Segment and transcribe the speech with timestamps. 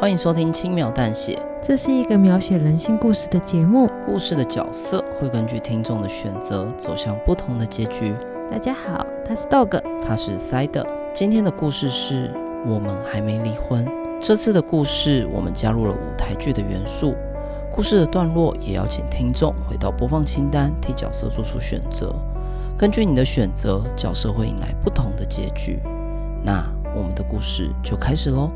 [0.00, 3.88] 欢迎收听轻描淡写，这是一个描写人性故事的节目。
[4.04, 8.14] 故事的角色会根据听众的选择走向不同的结局。
[8.50, 10.84] 大家好，他是 Dog，他是 Side。
[11.12, 12.32] 今天的故事是
[12.66, 13.86] 我们还没离婚。
[14.20, 17.14] 这次的故事我们加入了舞台剧的元素，
[17.70, 22.14] 故事的段落也邀请听众回到播放清单，替角色做出选择。
[22.76, 25.80] 根据你的选择，角色会迎来不同的结局。
[26.42, 26.64] 那
[26.96, 28.50] 我们的故事就开始喽。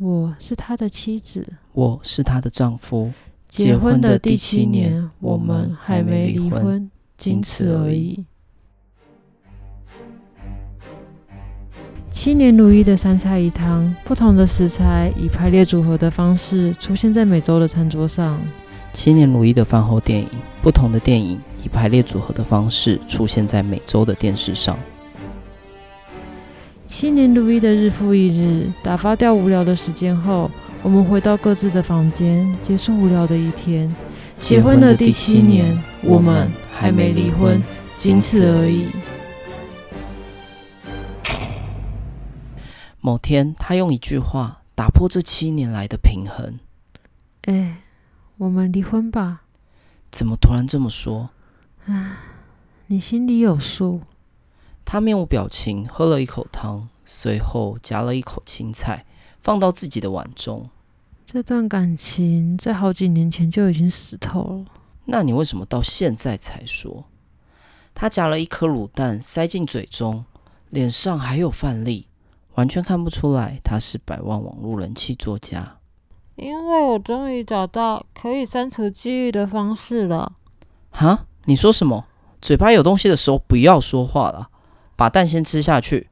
[0.00, 3.12] 我是他的妻子，我是他的丈夫。
[3.48, 8.24] 结婚的第七年，我们还没离婚，仅此而已。
[12.10, 18.40] 七年如一的三菜一汤，不同的食材以排列组合的方式出现在每周的餐桌上。
[18.92, 20.28] 七年如一的饭后电影，
[20.62, 24.78] 不同的电影以排列组合的方式出现在每周的电视上。
[26.98, 30.50] 七年如一的日复一日，打发掉无聊的时间后，
[30.82, 33.94] 我们回到各自的房间，结束无聊的一天。
[34.40, 37.62] 结婚的第七年，我们还没离婚，
[37.96, 38.88] 仅此而已。
[43.00, 46.58] 某天，他用一句话打破这七年来的平衡
[47.46, 47.76] ：“哎，
[48.38, 49.42] 我们离婚吧。”
[50.10, 51.30] 怎么突然这么说？
[51.86, 52.18] 啊，
[52.88, 54.00] 你心里有数。
[54.90, 59.04] 他面无表情，喝了一口汤，随后夹了一口青菜，
[59.38, 60.70] 放到自己的碗中。
[61.26, 64.64] 这段感情在好几年前就已经死透了。
[65.04, 67.04] 那你为什么到现在才说？
[67.94, 70.24] 他夹了一颗卤蛋塞进嘴中，
[70.70, 72.06] 脸上还有饭粒，
[72.54, 75.76] 完全看不出来他是百万网络人气作家。
[76.36, 80.32] 因为我终于找到可以删除记忆的方式了。
[80.88, 81.26] 哈？
[81.44, 82.06] 你说什么？
[82.40, 84.48] 嘴巴有东西的时候不要说话了。
[84.98, 86.08] 把蛋先吃下去。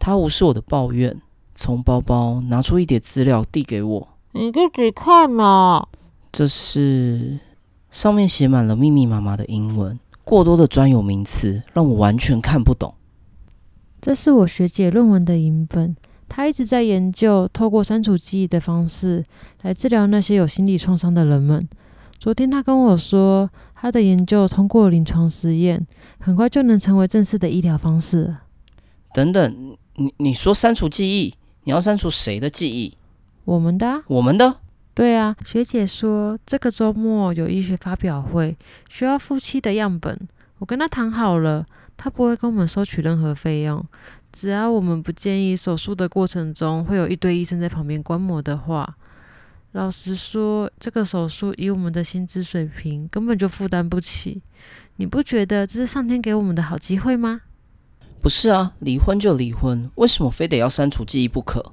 [0.00, 1.22] 他无视我的抱怨，
[1.54, 4.08] 从包包拿出一叠资料递给我。
[4.32, 5.86] 你自己看呐。
[6.32, 7.38] 这是
[7.88, 12.92] 上面写满了密密麻麻的英文，过多的专有名词让我完全看不懂。
[14.00, 15.94] 这是我学姐论文的影本，
[16.28, 19.24] 她一直在研究透过删除记忆的方式
[19.62, 21.68] 来治疗那些有心理创伤的人们。
[22.18, 23.48] 昨天她跟我说。
[23.80, 25.86] 他的研究通过临床实验，
[26.18, 28.36] 很快就能成为正式的医疗方式。
[29.14, 32.92] 等等，你你说删除记忆，你要删除谁的记忆？
[33.46, 34.02] 我们的。
[34.06, 34.56] 我们的？
[34.92, 38.54] 对啊，学姐说这个周末有医学发表会，
[38.90, 40.28] 需要夫妻的样本。
[40.58, 41.64] 我跟他谈好了，
[41.96, 43.82] 他不会跟我们收取任何费用，
[44.30, 48.94] 只要我们不建议手术的过程中会有一堆医生在旁边观摩的话。
[49.72, 54.42] 老实说，这个手术以我们的薪资水平根本就负担不起。
[54.96, 57.42] 你不觉得这是上天给我们的好机会吗？
[58.20, 61.72] 不是啊，离婚就离婚，为什么非得要删除记忆不可？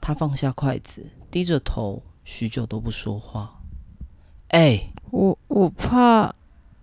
[0.00, 3.60] 他放下筷子，低着头，许久都不说话。
[4.48, 6.34] 哎，我我怕，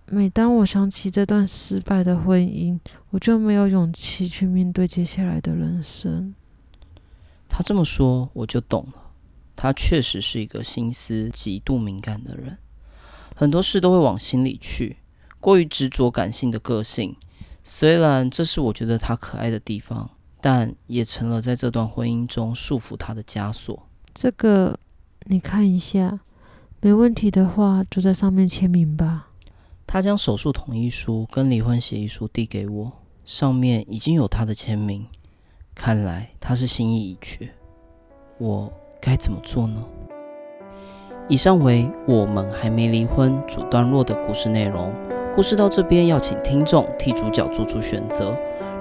[0.06, 6.34] 每当我想起这段失败的婚姻，我就没有勇气去面对接下来的人生。
[7.48, 9.11] 他这么说，我就懂了。
[9.62, 12.58] 他确实是一个心思极度敏感的人，
[13.36, 14.96] 很多事都会往心里去。
[15.38, 17.14] 过于执着感性的个性，
[17.62, 23.86] 虽然这是我觉得他可爱的地方，但也成了在这段婚姻中束缚他的枷锁。
[24.12, 24.76] 这个
[25.26, 26.18] 你看一下，
[26.80, 29.28] 没问题的话就在上面签名吧。
[29.86, 32.92] 他将手术同意书跟离婚协议书递给我，
[33.24, 35.06] 上面已经有他的签名，
[35.72, 37.54] 看来他是心意已决。
[38.38, 38.72] 我。
[39.04, 39.74] 该怎么做呢？
[41.28, 44.92] 以上为我们还没离婚主段落的故事内容。
[45.34, 48.32] 故事到这边要请听众替主角做出选择。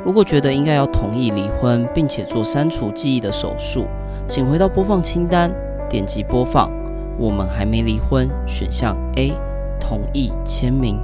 [0.05, 3.87] 如果觉得应该要同意离婚，并且做删除记忆的手术，
[4.27, 5.51] 请回到播放清单，
[5.89, 6.71] 点击播放。
[7.17, 9.33] 我们还没离婚，选项 A
[9.79, 10.99] 同意签名，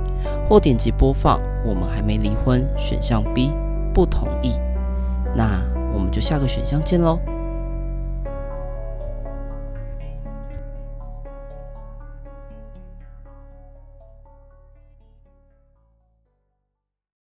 [0.48, 1.42] 或点击播放。
[1.66, 3.52] 我们还没离婚，选项 B
[3.96, 4.52] 不同意。
[5.34, 7.18] 那我们就下个选项见喽。